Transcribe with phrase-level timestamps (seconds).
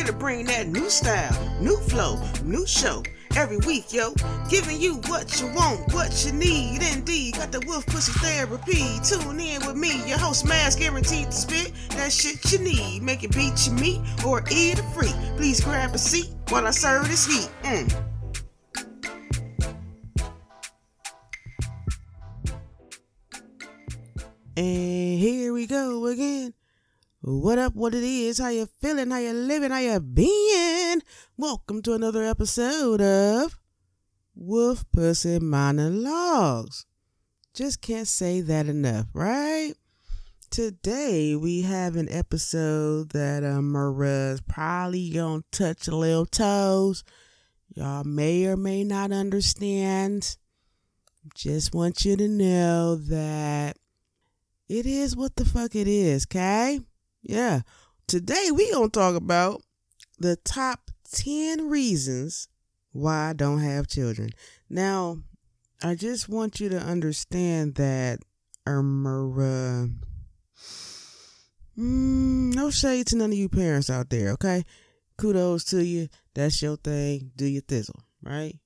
[0.00, 3.02] Here to bring that new style, new flow, new show.
[3.36, 4.14] Every week, yo,
[4.48, 6.80] giving you what you want, what you need.
[6.82, 8.98] Indeed, got the wolf pussy therapy.
[9.04, 13.02] Tune in with me, your host, Mask, guaranteed to spit that shit you need.
[13.02, 15.12] Make it beat your meat or eat it free.
[15.36, 17.50] Please grab a seat while I serve this heat.
[17.62, 18.04] Mm.
[24.56, 26.54] And here we go again.
[27.22, 31.02] What up, what it is, how you feeling, how you living, how you being?
[31.36, 33.58] Welcome to another episode of
[34.34, 36.86] Wolf Pussy Monologues.
[37.52, 39.74] Just can't say that enough, right?
[40.48, 47.04] Today we have an episode that um, Maria's probably gonna touch a little toes.
[47.74, 50.38] Y'all may or may not understand.
[51.34, 53.76] Just want you to know that
[54.70, 56.80] it is what the fuck it is, okay?
[57.22, 57.62] Yeah.
[58.06, 59.62] Today we gonna talk about
[60.18, 62.48] the top 10 reasons
[62.92, 64.30] why I don't have children.
[64.68, 65.18] Now,
[65.82, 68.20] I just want you to understand that
[68.66, 69.90] Ermera
[71.78, 74.64] mm, no shade to none of you parents out there, okay?
[75.16, 76.08] Kudos to you.
[76.34, 77.32] That's your thing.
[77.36, 78.56] Do your thizzle, right?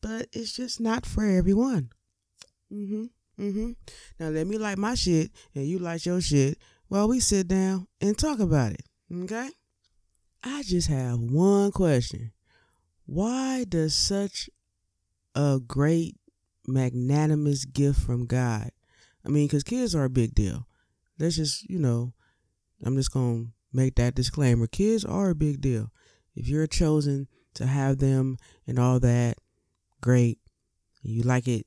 [0.00, 1.90] But it's just not for everyone.
[2.72, 3.04] Mm-hmm.
[3.40, 3.72] Mm-hmm.
[4.20, 7.86] Now let me like my shit and you like your shit while we sit down
[8.00, 8.82] and talk about it.
[9.12, 9.50] Okay?
[10.42, 12.32] I just have one question.
[13.06, 14.48] Why does such
[15.34, 16.16] a great,
[16.66, 18.70] magnanimous gift from God?
[19.24, 20.66] I mean, because kids are a big deal.
[21.18, 22.12] Let's just, you know,
[22.84, 24.66] I'm just going to make that disclaimer.
[24.66, 25.90] Kids are a big deal.
[26.34, 29.38] If you're chosen to have them and all that,
[30.00, 30.38] great.
[31.02, 31.66] You like it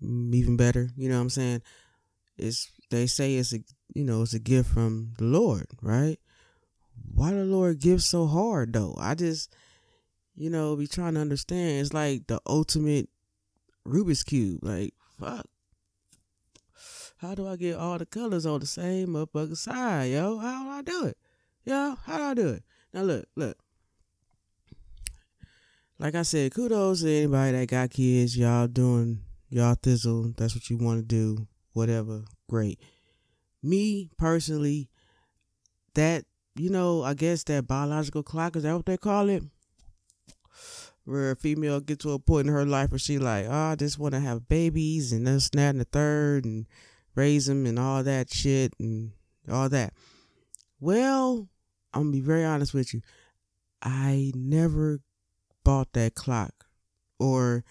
[0.00, 0.90] even better.
[0.96, 1.62] You know what I'm saying?
[2.36, 3.60] It's they say it's a
[3.94, 6.18] you know it's a gift from the Lord, right?
[7.12, 8.94] Why the Lord gives so hard though?
[8.98, 9.54] I just
[10.34, 11.80] you know be trying to understand.
[11.80, 13.08] It's like the ultimate
[13.86, 14.60] Rubik's cube.
[14.62, 15.46] Like fuck.
[17.18, 20.38] How do I get all the colors on the same motherfucker side, yo?
[20.38, 21.16] How do I do it?
[21.64, 22.62] Yo, how do I do it?
[22.92, 23.56] Now look, look.
[25.98, 28.36] Like I said, kudos to anybody that got kids.
[28.36, 30.36] Y'all doing y'all thizzle.
[30.36, 31.46] That's what you want to do.
[31.72, 32.24] Whatever.
[32.48, 32.80] Great.
[33.64, 34.90] Me personally,
[35.94, 39.42] that you know, I guess that biological clock is that what they call it?
[41.04, 43.74] Where a female gets to a point in her life where she like, oh, I
[43.74, 46.66] just want to have babies and then snap and the third and
[47.14, 49.12] raise them and all that shit and
[49.50, 49.92] all that.
[50.80, 51.48] Well,
[51.92, 53.00] I'm gonna be very honest with you.
[53.82, 55.00] I never
[55.64, 56.66] bought that clock,
[57.18, 57.64] or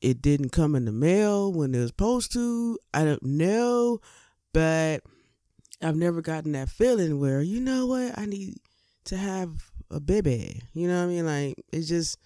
[0.00, 2.78] it didn't come in the mail when it was supposed to.
[2.92, 4.00] I don't know,
[4.54, 5.02] but
[5.82, 8.54] I've never gotten that feeling where you know what I need
[9.06, 9.50] to have
[9.90, 10.62] a baby.
[10.72, 11.26] You know what I mean?
[11.26, 12.18] Like it's just,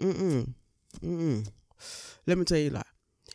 [0.00, 0.52] mm
[1.00, 1.48] mm.
[2.26, 2.86] Let me tell you a lot.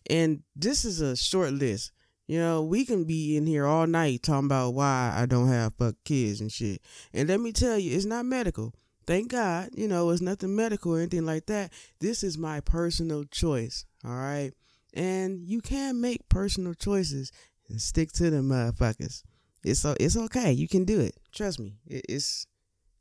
[0.10, 1.92] And this is a short list.
[2.28, 5.76] You know, we can be in here all night talking about why I don't have
[5.76, 6.82] fuck kids and shit.
[7.14, 8.74] And let me tell you, it's not medical.
[9.06, 11.72] Thank God, you know, it's nothing medical or anything like that.
[12.00, 14.52] This is my personal choice, all right?
[14.96, 17.32] And you can make personal choices
[17.70, 19.24] and stick to them motherfuckers.
[19.64, 20.52] It's it's okay.
[20.52, 21.16] You can do it.
[21.34, 21.78] Trust me.
[21.88, 22.48] It's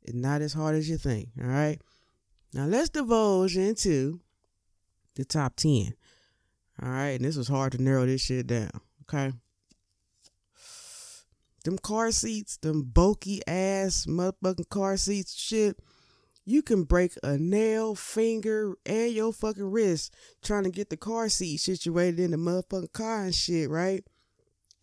[0.01, 1.79] it's not as hard as you think, all right?
[2.53, 4.21] Now let's divulge into
[5.15, 5.93] the top 10.
[6.81, 8.69] All right, and this was hard to narrow this shit down,
[9.03, 9.31] okay?
[11.63, 15.79] Them car seats, them bulky ass motherfucking car seats shit
[16.45, 21.27] you can break a nail, finger, and your fucking wrist trying to get the car
[21.27, 24.05] seat situated in the motherfucking car and shit, right?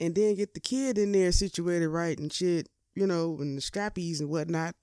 [0.00, 3.62] And then get the kid in there situated right and shit, you know, and the
[3.62, 4.74] scrappies and whatnot.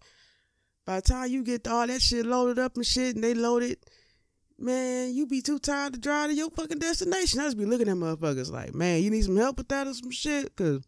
[0.86, 3.78] By the time you get all that shit loaded up and shit and they loaded,
[4.58, 7.40] man, you be too tired to drive to your fucking destination.
[7.40, 9.94] I just be looking at motherfuckers like, man, you need some help with that or
[9.94, 10.56] some shit?
[10.56, 10.88] Cause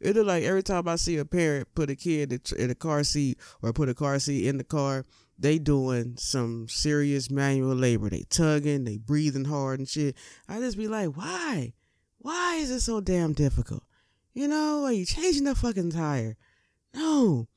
[0.00, 3.04] it look like every time I see a parent put a kid in a car
[3.04, 5.04] seat or put a car seat in the car,
[5.38, 8.10] they doing some serious manual labor.
[8.10, 10.16] They tugging, they breathing hard and shit.
[10.48, 11.72] I just be like, why?
[12.24, 13.82] Why is it so damn difficult?
[14.32, 16.38] You know, are you changing the fucking tire?
[16.94, 17.48] No.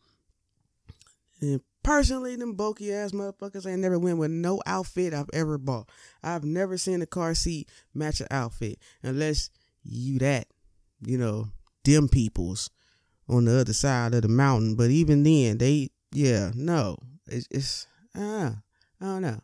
[1.39, 5.87] And personally, them bulky ass motherfuckers ain't never went with no outfit I've ever bought.
[6.21, 9.51] I've never seen a car seat match an outfit unless
[9.85, 10.47] you that,
[10.99, 11.47] you know,
[11.85, 12.69] them peoples
[13.29, 14.75] on the other side of the mountain.
[14.75, 18.51] But even then, they yeah no, it's, it's uh,
[18.99, 19.39] I don't know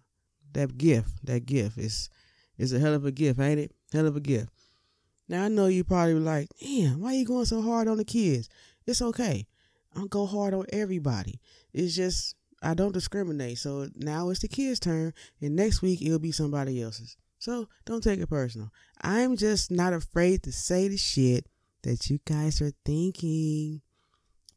[0.52, 2.10] that gift that gift is
[2.58, 3.72] is a hell of a gift, ain't it?
[3.94, 4.50] Hell of a gift.
[5.28, 8.50] Now I know you probably like, damn, why you going so hard on the kids?
[8.86, 9.48] It's okay.
[9.94, 11.40] I don't go hard on everybody.
[11.74, 13.58] It's just I don't discriminate.
[13.58, 17.18] So now it's the kids' turn, and next week it'll be somebody else's.
[17.40, 18.72] So don't take it personal.
[19.02, 21.46] I'm just not afraid to say the shit
[21.84, 23.82] that you guys are thinking.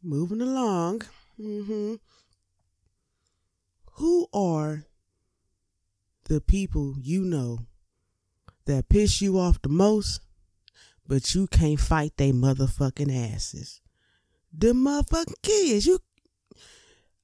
[0.03, 1.03] Moving along.
[1.41, 1.95] Mm-hmm.
[3.95, 4.85] Who are
[6.25, 7.61] the people you know
[8.67, 10.21] that piss you off the most,
[11.09, 13.81] but you can't fight they motherfucking asses?
[14.57, 15.87] The motherfucking kids.
[15.87, 15.99] You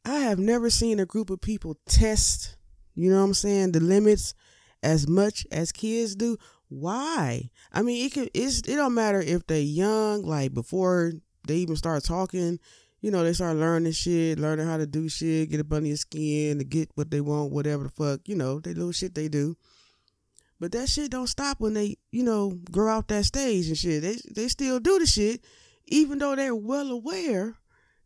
[0.04, 2.56] I have never seen a group of people test,
[2.94, 4.34] you know what I'm saying, the limits
[4.82, 6.36] as much as kids do.
[6.68, 7.50] Why?
[7.72, 8.28] I mean, it can.
[8.34, 8.60] It's.
[8.60, 11.12] It don't matter if they young, like before
[11.46, 12.58] they even start talking.
[13.00, 15.96] You know, they start learning shit, learning how to do shit, get up under your
[15.96, 18.20] skin to get what they want, whatever the fuck.
[18.26, 19.56] You know, they little shit they do.
[20.62, 24.00] But that shit don't stop when they, you know, grow out that stage and shit.
[24.00, 25.40] They they still do the shit,
[25.86, 27.56] even though they're well aware.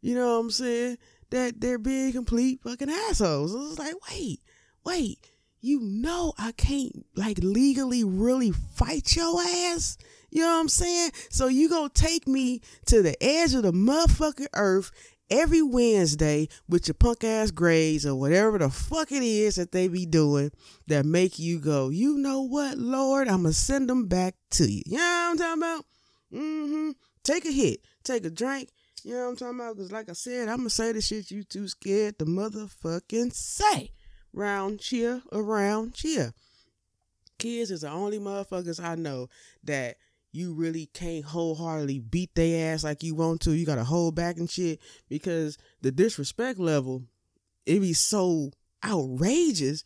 [0.01, 0.97] You know what I'm saying?
[1.29, 3.55] That they're being complete fucking assholes.
[3.55, 4.41] It's like, wait,
[4.87, 5.19] wait
[5.67, 9.99] you know I can't like legally really fight your ass.
[10.31, 11.11] You know what I'm saying?
[11.31, 14.93] So you gonna take me to the edge of the motherfucking earth
[15.31, 19.89] every Wednesday with your punk ass grades or whatever the fuck it is that they
[19.89, 20.51] be doing
[20.87, 24.83] that make you go, you know what, Lord, I'ma send them back to you.
[24.87, 25.85] You know what I'm talking about?
[26.33, 26.91] Mm-hmm.
[27.25, 28.71] Take a hit, take a drink.
[29.05, 29.77] You know what I'm talking about?
[29.77, 33.93] Cause like I said, I'ma say the shit you too scared to motherfucking say
[34.33, 36.35] round cheer around cheer.
[37.39, 39.29] Kids is the only motherfuckers I know
[39.65, 39.97] that
[40.37, 43.53] you really can't wholeheartedly beat their ass like you want to.
[43.53, 47.05] You gotta hold back and shit because the disrespect level,
[47.65, 48.51] it be so
[48.85, 49.83] outrageous.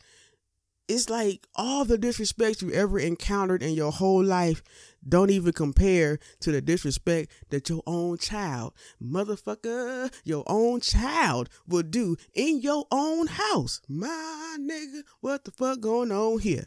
[0.88, 4.61] It's like all the disrespect you ever encountered in your whole life
[5.08, 11.85] don't even compare to the disrespect that your own child, motherfucker, your own child will
[11.85, 13.81] do in your own house.
[13.88, 16.67] My nigga, what the fuck going on here?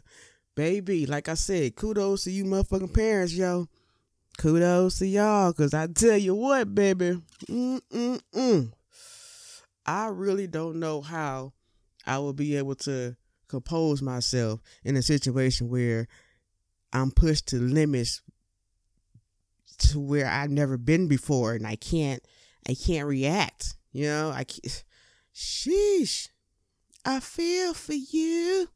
[0.54, 3.66] Baby, like I said, kudos to you motherfucking parents, yo.
[4.38, 8.72] Kudos to y'all, cause I tell you what, baby, mm-mm-mm.
[9.86, 11.52] I really don't know how
[12.06, 13.16] I will be able to
[13.48, 16.08] compose myself in a situation where
[16.92, 18.22] I'm pushed to limits
[19.78, 22.22] to where I've never been before and I can't
[22.68, 23.74] I can't react.
[23.92, 24.84] You know, I can't,
[25.34, 26.28] sheesh.
[27.04, 28.68] I feel for you.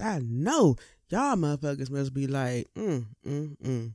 [0.00, 0.76] I know
[1.08, 3.94] y'all motherfuckers must be like, mm, mm, mm.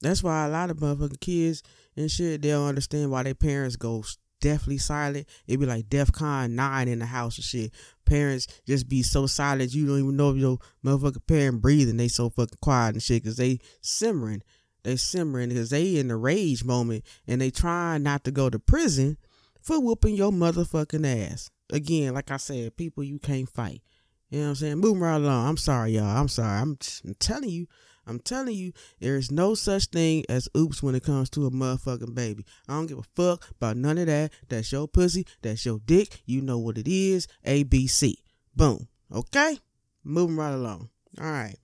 [0.00, 1.62] That's why a lot of motherfucking kids
[1.96, 4.02] and shit, they don't understand why their parents go
[4.40, 5.26] deathly silent.
[5.46, 7.72] It be like DEFCON 9 in the house and shit.
[8.06, 11.98] Parents just be so silent you don't even know if your motherfucking parent breathing.
[11.98, 14.42] They so fucking quiet and shit because they simmering.
[14.82, 18.58] They simmering because they in the rage moment and they trying not to go to
[18.58, 19.18] prison
[19.60, 21.50] for whooping your motherfucking ass.
[21.70, 23.82] Again, like I said, people you can't fight.
[24.30, 24.78] You know what I'm saying?
[24.78, 25.48] Moving right along.
[25.48, 26.04] I'm sorry, y'all.
[26.04, 26.60] I'm sorry.
[26.60, 27.66] I'm, I'm telling you,
[28.06, 31.50] I'm telling you, there is no such thing as oops when it comes to a
[31.50, 32.46] motherfucking baby.
[32.68, 34.32] I don't give a fuck about none of that.
[34.48, 35.26] That's your pussy.
[35.42, 36.22] That's your dick.
[36.26, 37.26] You know what it is.
[37.44, 38.18] A, B, C.
[38.54, 38.88] Boom.
[39.12, 39.58] Okay?
[40.04, 40.90] Moving right along.
[41.20, 41.56] All right.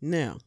[0.00, 0.38] Now,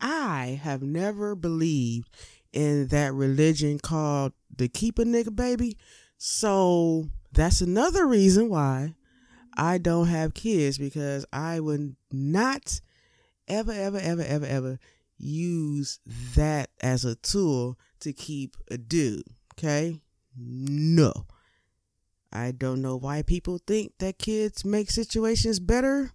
[0.00, 2.08] I have never believed
[2.52, 5.76] in that religion called the keep a nigga baby.
[6.16, 8.94] So that's another reason why
[9.58, 12.80] I don't have kids because I would not
[13.48, 14.78] ever, ever, ever, ever, ever
[15.18, 15.98] use
[16.36, 19.24] that as a tool to keep a dude.
[19.54, 20.00] Okay?
[20.36, 21.12] No.
[22.32, 26.12] I don't know why people think that kids make situations better,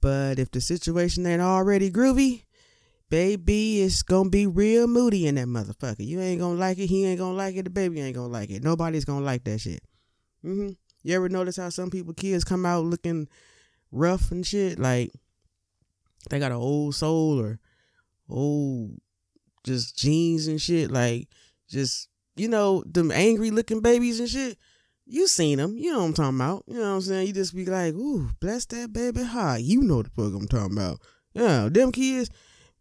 [0.00, 2.44] but if the situation ain't already groovy,
[3.10, 6.06] baby, it's gonna be real moody in that motherfucker.
[6.06, 8.50] You ain't gonna like it, he ain't gonna like it, the baby ain't gonna like
[8.50, 8.62] it.
[8.62, 9.82] Nobody's gonna like that shit.
[10.44, 10.70] Mm-hmm.
[11.02, 13.28] You ever notice how some people kids come out looking
[13.92, 14.78] rough and shit?
[14.78, 15.10] Like
[16.30, 17.58] they got an old soul or
[18.28, 18.98] old
[19.64, 20.90] just genes and shit.
[20.90, 21.28] Like
[21.68, 24.58] just you know them angry looking babies and shit.
[25.10, 26.64] You seen them, you know what I'm talking about.
[26.66, 27.28] You know what I'm saying?
[27.28, 29.62] You just be like, ooh, bless that baby heart.
[29.62, 31.00] You know the fuck I'm talking about.
[31.32, 32.28] Yeah, them kids.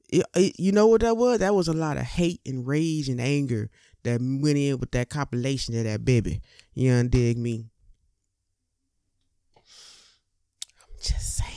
[0.09, 1.39] It, it, you know what that was?
[1.39, 3.69] That was a lot of hate and rage and anger
[4.03, 6.41] that went in with that compilation of that baby.
[6.73, 7.67] You undig me?
[11.01, 11.51] Just saying.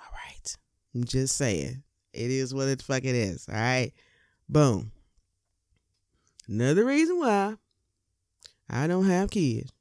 [0.00, 0.56] All right.
[0.94, 1.82] I'm just saying.
[2.12, 3.48] It is what it fucking is.
[3.48, 3.92] All right.
[4.48, 4.92] Boom.
[6.48, 7.56] Another reason why
[8.70, 9.72] I don't have kids.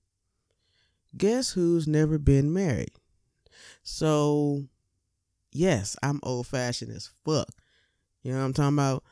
[1.15, 2.91] Guess who's never been married?
[3.83, 4.65] So,
[5.51, 7.47] yes, I'm old fashioned as fuck.
[8.23, 9.03] You know what I'm talking about?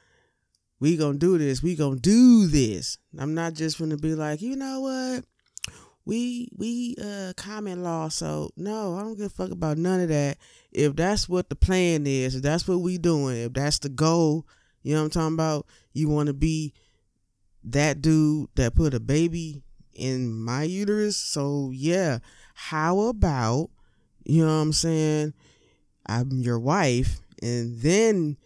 [0.84, 1.64] we gonna do this.
[1.64, 2.98] We gonna do this.
[3.18, 5.24] I'm not just gonna be like, you know what?
[6.06, 10.10] We we uh common law, so no, I don't give a fuck about none of
[10.10, 10.38] that.
[10.72, 14.46] If that's what the plan is, if that's what we doing, if that's the goal,
[14.82, 15.66] you know what I'm talking about?
[15.94, 16.74] You wanna be
[17.64, 21.16] that dude that put a baby in my uterus.
[21.16, 22.20] So yeah,
[22.54, 23.70] how about
[24.26, 25.34] you know what I'm saying?
[26.06, 28.38] I'm your wife, and then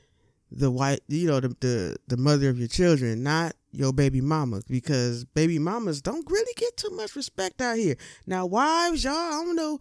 [0.51, 4.61] the white you know, the, the the mother of your children, not your baby mama,
[4.67, 7.95] because baby mamas don't really get too much respect out here.
[8.25, 9.79] Now, wives, y'all, I don't know,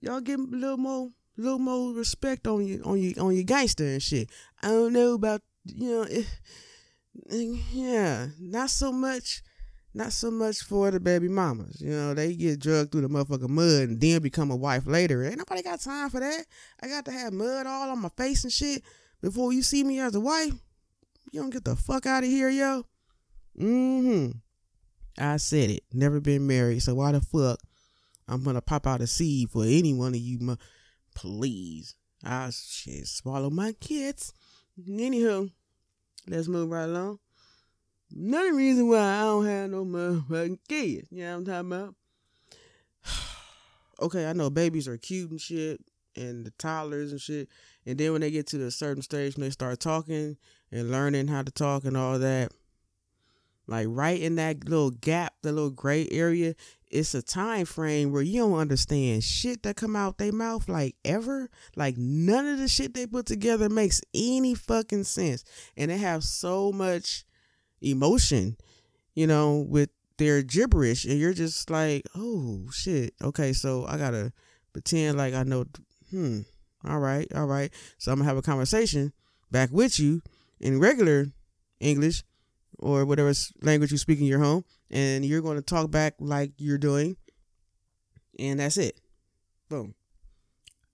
[0.00, 3.84] y'all get a little more, little more respect on you, on you, on your gangster
[3.84, 4.28] and shit.
[4.62, 6.06] I don't know about, you know,
[7.72, 9.42] yeah, not so much.
[9.94, 11.80] Not so much for the baby mamas.
[11.80, 15.24] You know, they get drugged through the motherfucking mud and then become a wife later.
[15.24, 16.44] Ain't nobody got time for that.
[16.80, 18.82] I got to have mud all on my face and shit
[19.22, 20.52] before you see me as a wife.
[21.32, 22.84] You don't get the fuck out of here, yo.
[23.58, 24.38] Mm-hmm.
[25.18, 25.82] I said it.
[25.92, 27.58] Never been married, so why the fuck
[28.28, 30.56] I'm gonna pop out a seed for any one of you?
[31.14, 31.94] Please.
[32.24, 34.32] I shit swallow my kids.
[34.88, 35.50] Anywho,
[36.28, 37.18] let's move right along.
[38.14, 41.08] Another reason why I don't have no motherfucking kids.
[41.10, 41.94] You know what I'm talking about?
[44.00, 45.80] okay, I know babies are cute and shit,
[46.16, 47.48] and the toddlers and shit.
[47.86, 50.36] And then when they get to a certain stage and they start talking
[50.70, 52.52] and learning how to talk and all that,
[53.68, 56.54] like right in that little gap, the little gray area,
[56.90, 60.96] it's a time frame where you don't understand shit that come out their mouth like
[61.04, 61.50] ever.
[61.76, 65.44] Like none of the shit they put together makes any fucking sense.
[65.76, 67.26] And they have so much
[67.82, 68.56] emotion,
[69.14, 74.32] you know, with their gibberish, and you're just like, oh shit, okay, so I gotta
[74.72, 75.64] pretend like I know.
[76.10, 76.40] Hmm.
[76.86, 77.72] All right, all right.
[77.98, 79.12] So I'm gonna have a conversation
[79.50, 80.22] back with you
[80.58, 81.26] in regular
[81.80, 82.24] English
[82.78, 83.32] or whatever
[83.62, 87.16] language you speak in your home, and you're going to talk back like you're doing,
[88.38, 89.00] and that's it.
[89.68, 89.94] Boom.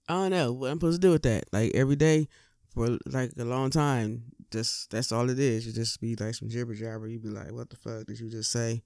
[0.07, 1.45] I don't know what I'm supposed to do with that.
[1.51, 2.27] Like every day
[2.73, 5.65] for like a long time, just that's all it is.
[5.65, 7.07] You just be like some jibber jabber.
[7.07, 8.83] You be like, what the fuck did you just say?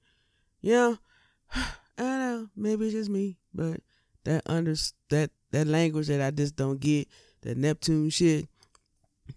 [0.61, 0.95] Yeah,
[1.55, 1.63] I
[1.97, 2.47] don't know.
[2.55, 3.81] Maybe it's just me, but
[4.23, 4.75] that under
[5.09, 7.07] that that language that I just don't get,
[7.41, 8.47] that Neptune shit,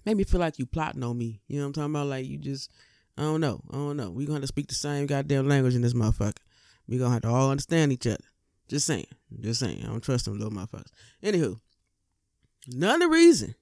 [0.04, 1.40] made me feel like you plotting on me.
[1.48, 2.06] You know what I'm talking about?
[2.08, 2.70] Like you just,
[3.16, 4.10] I don't know, I don't know.
[4.10, 6.36] We gonna have to speak the same goddamn language in this motherfucker.
[6.88, 8.24] We gonna have to all understand each other.
[8.68, 9.06] Just saying,
[9.40, 9.82] just saying.
[9.82, 10.90] I don't trust them little motherfuckers.
[11.22, 11.60] Anywho,
[12.72, 13.54] another reason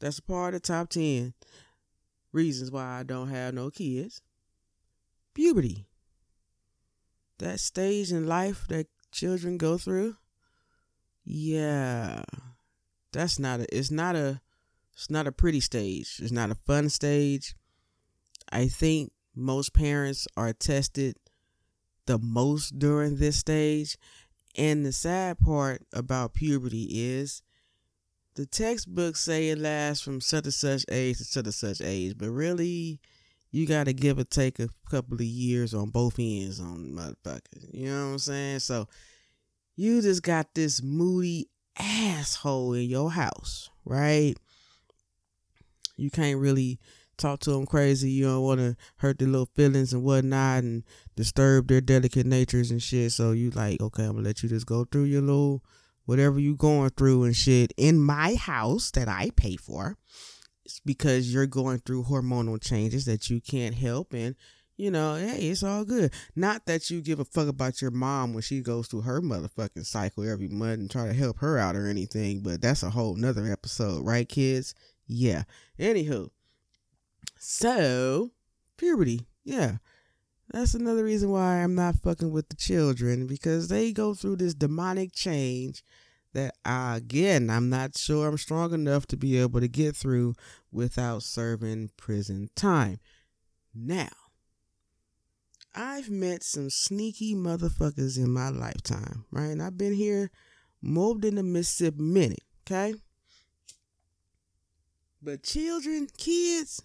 [0.00, 1.34] that's a part of the top 10
[2.32, 4.22] reasons why I don't have no kids.
[5.34, 5.86] Puberty.
[7.38, 10.16] That stage in life that children go through.
[11.24, 12.22] Yeah.
[13.12, 14.40] That's not a it's not a
[14.94, 16.20] it's not a pretty stage.
[16.22, 17.54] It's not a fun stage.
[18.50, 21.16] I think most parents are tested
[22.06, 23.96] the most during this stage.
[24.56, 27.42] And the sad part about puberty is
[28.34, 32.16] the textbooks say it lasts from such and such age to such and such age,
[32.16, 33.00] but really,
[33.50, 37.72] you got to give or take a couple of years on both ends on motherfuckers.
[37.72, 38.58] You know what I'm saying?
[38.60, 38.88] So
[39.76, 41.48] you just got this moody
[41.78, 44.34] asshole in your house, right?
[45.96, 46.78] You can't really
[47.16, 48.10] talk to them crazy.
[48.10, 50.84] You don't want to hurt their little feelings and whatnot and
[51.16, 53.12] disturb their delicate natures and shit.
[53.12, 55.62] So you like, okay, I'm gonna let you just go through your little
[56.04, 59.96] whatever you going through and shit in my house that I pay for.
[60.64, 64.34] It's because you're going through hormonal changes that you can't help and
[64.76, 66.12] you know, hey, it's all good.
[66.34, 69.86] Not that you give a fuck about your mom when she goes through her motherfucking
[69.86, 73.16] cycle every month and try to help her out or anything, but that's a whole
[73.16, 74.74] nother episode, right, kids?
[75.06, 75.44] Yeah.
[75.78, 76.28] Anywho,
[77.38, 78.32] so
[78.76, 79.76] puberty, yeah.
[80.52, 84.54] That's another reason why I'm not fucking with the children because they go through this
[84.54, 85.82] demonic change
[86.34, 90.34] that uh, again I'm not sure I'm strong enough to be able to get through
[90.70, 93.00] without serving prison time.
[93.74, 94.08] Now,
[95.74, 99.50] I've met some sneaky motherfuckers in my lifetime, right?
[99.50, 100.30] And I've been here
[100.80, 102.94] more than a Mississippi minute, okay?
[105.20, 106.82] But children, kids,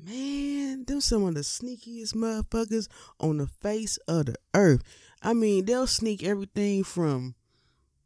[0.00, 2.88] Man, them some of the sneakiest motherfuckers
[3.18, 4.82] on the face of the earth.
[5.22, 7.34] I mean, they'll sneak everything from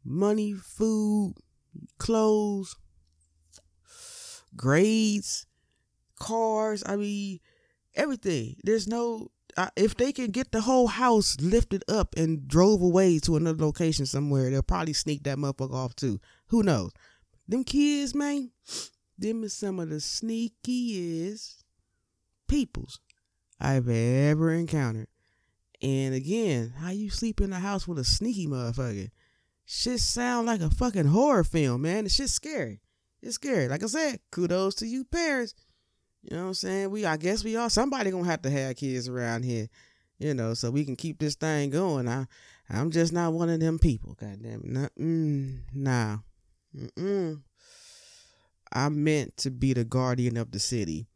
[0.03, 1.35] money, food,
[1.99, 2.75] clothes,
[4.55, 5.45] grades,
[6.15, 6.83] cars.
[6.85, 7.39] I mean,
[7.95, 8.55] everything.
[8.63, 9.29] There's no
[9.75, 14.07] if they can get the whole house lifted up and drove away to another location
[14.07, 16.19] somewhere, they'll probably sneak that motherfucker off too.
[16.47, 16.91] Who knows?
[17.47, 18.49] Them kids, man,
[19.17, 21.62] them is some of the sneakiest
[22.53, 22.99] peoples
[23.59, 25.07] I've ever encountered.
[25.81, 29.09] And again, how you sleep in the house with a sneaky motherfucker?
[29.65, 32.03] Shit sound like a fucking horror film, man.
[32.03, 32.79] The shit's scary.
[33.23, 33.67] It's scary.
[33.67, 35.55] Like I said, kudos to you parents.
[36.21, 36.91] You know what I'm saying?
[36.91, 39.67] We I guess we all somebody gonna have to have kids around here,
[40.19, 42.07] you know, so we can keep this thing going.
[42.07, 42.27] I
[42.69, 44.13] I'm just not one of them people.
[44.13, 44.71] Goddamn it.
[44.71, 46.17] Nah, mm, nah.
[46.75, 47.41] Mm-mm.
[48.71, 51.07] I meant to be the guardian of the city,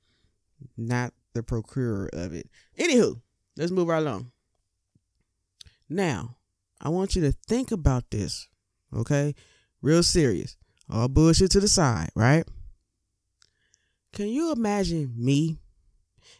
[0.75, 2.49] not the procurer of it.
[2.77, 3.21] Anywho,
[3.55, 4.31] let's move right along.
[5.89, 6.37] Now,
[6.81, 8.47] I want you to think about this,
[8.93, 9.33] okay?
[9.81, 10.57] Real serious.
[10.89, 12.45] All bullshit to the side, right?
[14.13, 15.57] Can you imagine me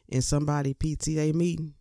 [0.08, 1.74] in somebody PTA meeting?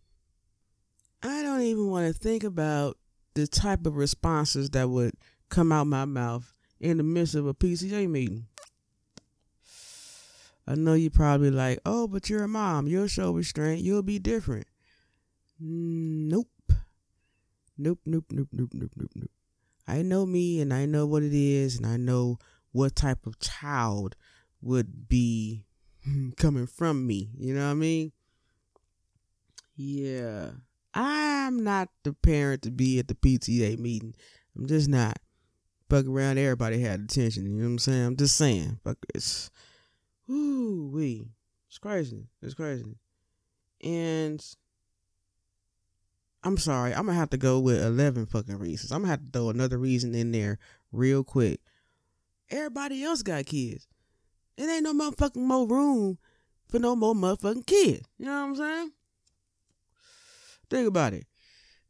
[1.23, 2.97] I don't even want to think about
[3.33, 5.13] the type of responses that would
[5.49, 8.47] come out my mouth in the midst of a PTA meeting.
[10.67, 12.87] I know you probably like, oh, but you're a mom.
[12.87, 13.81] You'll show restraint.
[13.81, 14.67] You'll be different.
[15.59, 16.49] Nope.
[17.77, 19.31] Nope, nope, nope, nope, nope, nope, nope.
[19.87, 22.37] I know me and I know what it is and I know
[22.73, 24.15] what type of child
[24.61, 25.63] would be
[26.37, 27.29] coming from me.
[27.37, 28.11] You know what I mean?
[29.77, 30.49] Yeah.
[30.93, 34.15] I'm not the parent to be at the PTA meeting.
[34.57, 35.19] I'm just not.
[35.89, 37.45] Fuck around, everybody had attention.
[37.45, 38.05] You know what I'm saying?
[38.05, 38.79] I'm just saying.
[38.83, 39.49] Fuck it's
[40.27, 41.31] Whoo wee.
[41.67, 42.27] It's crazy.
[42.41, 42.97] It's crazy.
[43.83, 44.43] And
[46.43, 48.91] I'm sorry, I'm gonna have to go with eleven fucking reasons.
[48.91, 50.59] I'm gonna have to throw another reason in there
[50.91, 51.59] real quick.
[52.49, 53.87] Everybody else got kids.
[54.57, 56.17] It ain't no motherfucking more room
[56.69, 58.07] for no more motherfucking kids.
[58.17, 58.91] You know what I'm saying?
[60.69, 61.27] Think about it.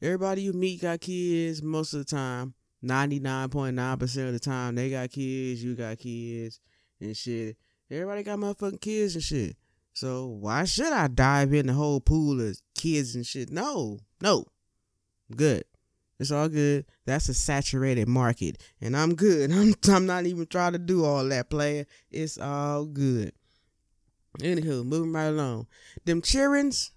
[0.01, 2.53] Everybody you meet got kids most of the time.
[2.83, 6.59] 99.9% of the time they got kids, you got kids
[6.99, 7.57] and shit.
[7.89, 9.55] Everybody got motherfucking kids and shit.
[9.93, 13.49] So why should I dive in the whole pool of kids and shit?
[13.49, 14.45] No, no.
[15.35, 15.63] Good.
[16.19, 16.85] It's all good.
[17.05, 18.61] That's a saturated market.
[18.81, 19.51] And I'm good.
[19.53, 21.85] I'm, I'm not even trying to do all that, player.
[22.11, 23.31] It's all good.
[24.39, 25.67] Anywho, moving right along.
[26.05, 26.91] Them cheerings,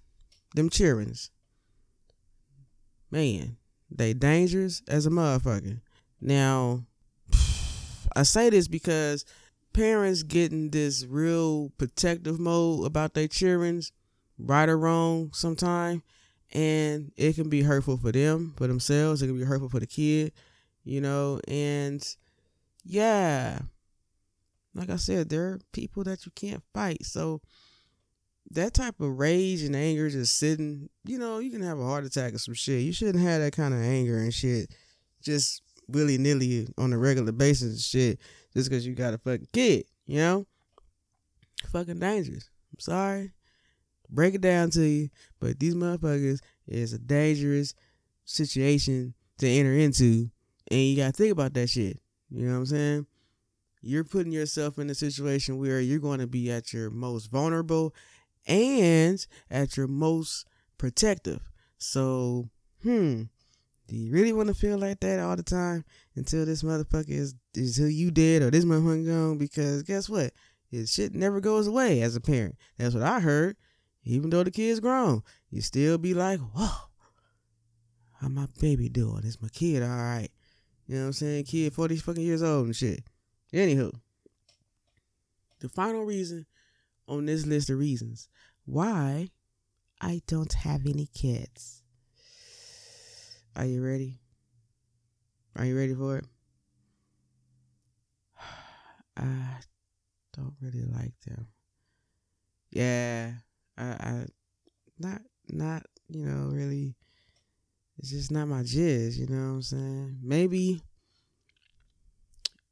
[0.53, 1.31] them cheerings.
[3.09, 3.57] Man,
[3.89, 5.81] they dangerous as a motherfucker.
[6.19, 6.85] Now,
[8.15, 9.25] I say this because
[9.73, 13.91] parents getting this real protective mode about their children's
[14.37, 16.03] right or wrong sometime
[16.51, 19.87] and it can be hurtful for them for themselves it can be hurtful for the
[19.87, 20.31] kid
[20.83, 22.15] you know and
[22.83, 23.59] yeah.
[24.73, 27.41] Like i said there are people that you can't fight so
[28.51, 32.05] that type of rage and anger just sitting you know you can have a heart
[32.05, 32.81] attack or some shit.
[32.81, 34.71] You shouldn't have that kind of anger and shit
[35.21, 38.19] just willy-nilly on a regular basis and shit
[38.53, 40.45] just because you got a fucking kid, you know?
[41.71, 42.49] Fucking dangerous.
[42.73, 43.31] I'm sorry.
[44.09, 45.09] Break it down to you,
[45.39, 47.73] but these motherfuckers is a dangerous
[48.25, 50.29] situation to enter into,
[50.69, 51.99] and you gotta think about that shit.
[52.29, 53.07] You know what I'm saying?
[53.81, 57.95] You're putting yourself in a situation where you're going to be at your most vulnerable
[58.45, 61.41] and at your most protective.
[61.79, 62.49] So,
[62.83, 63.23] hmm,
[63.87, 65.83] do you really want to feel like that all the time
[66.15, 67.35] until this motherfucker is,
[67.77, 69.37] who you did or this motherfucker gone?
[69.37, 70.33] Because guess what?
[70.69, 72.55] His shit never goes away as a parent.
[72.77, 73.57] That's what I heard.
[74.03, 76.89] Even though the kid's grown, you still be like, whoa,
[78.19, 79.21] how my baby doing?
[79.23, 80.29] It's my kid all right?
[80.87, 81.43] You know what I'm saying?
[81.45, 83.03] Kid 40 fucking years old and shit.
[83.53, 83.91] Anywho,
[85.59, 86.45] the final reason
[87.07, 88.27] on this list of reasons
[88.65, 89.29] why
[89.99, 91.83] I don't have any kids.
[93.55, 94.20] Are you ready?
[95.55, 96.25] Are you ready for it?
[99.17, 99.59] I
[100.33, 101.47] don't really like them.
[102.71, 103.33] Yeah,
[103.77, 104.25] I, I
[104.97, 106.95] not not you know really.
[107.97, 109.17] It's just not my jizz.
[109.17, 110.17] You know what I'm saying?
[110.23, 110.81] Maybe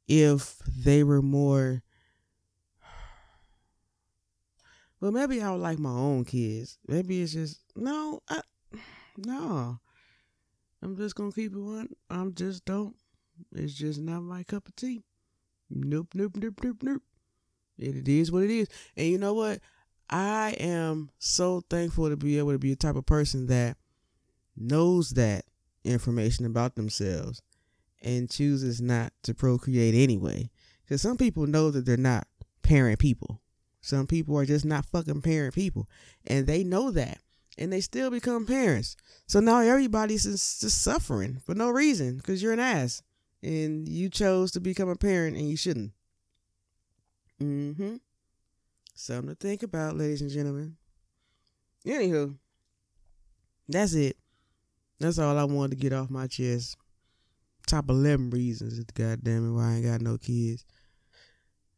[0.08, 1.82] if they were more.
[5.00, 6.76] Well, maybe I would like my own kids.
[6.86, 8.42] Maybe it's just no, I,
[9.16, 9.80] no.
[10.82, 11.88] I'm just gonna keep it one.
[12.08, 12.96] I'm just don't.
[13.54, 15.02] It's just not my cup of tea.
[15.68, 17.02] Nope, nope, nope, nope, nope.
[17.78, 18.68] It is what it is.
[18.96, 19.60] And you know what?
[20.08, 23.76] I am so thankful to be able to be a type of person that
[24.56, 25.44] knows that
[25.84, 27.40] information about themselves
[28.02, 30.50] and chooses not to procreate anyway.
[30.82, 32.26] Because some people know that they're not
[32.62, 33.40] parent people.
[33.80, 35.88] Some people are just not fucking parent people.
[36.26, 37.18] And they know that
[37.58, 38.96] and they still become parents.
[39.26, 43.02] So now everybody's just, suffering for no reason because you're an ass
[43.42, 45.92] and you chose to become a parent and you shouldn't.
[47.42, 47.96] Mm-hmm.
[48.94, 50.76] Something to think about, ladies and gentlemen.
[51.86, 52.36] Anywho,
[53.68, 54.16] that's it.
[54.98, 56.76] That's all I wanted to get off my chest.
[57.66, 60.64] Top 11 reasons, goddamn it, why I ain't got no kids.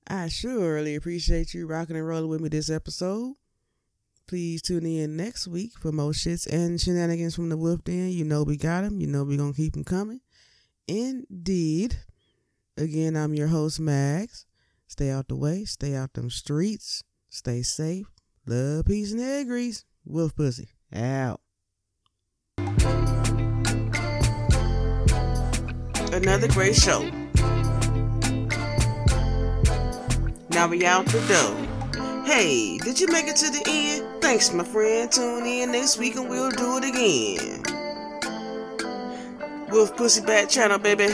[0.08, 3.34] I surely appreciate you rocking and rolling with me this episode.
[4.32, 8.08] Please tune in next week for more shits and shenanigans from the Wolf Den.
[8.08, 8.98] You know we got them.
[8.98, 10.22] You know we gonna keep them coming.
[10.88, 11.98] Indeed.
[12.78, 14.46] Again, I'm your host, Max.
[14.86, 15.66] Stay out the way.
[15.66, 17.04] Stay out them streets.
[17.28, 18.06] Stay safe.
[18.46, 19.84] Love, peace, and egg grease.
[20.06, 20.70] Wolf Pussy.
[20.94, 21.42] Out.
[26.10, 27.02] Another great show.
[30.48, 31.71] Now we out the door.
[32.34, 34.22] Hey, did you make it to the end?
[34.22, 35.12] Thanks, my friend.
[35.12, 37.62] Tune in next week and we'll do it again.
[39.70, 41.08] Wolf Pussy Bat Channel, baby.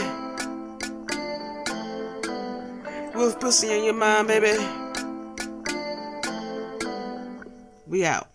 [3.13, 4.57] Wolf Pussy in your mind, baby.
[7.85, 8.29] We out.